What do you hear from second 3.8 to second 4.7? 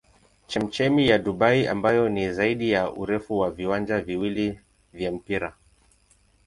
viwili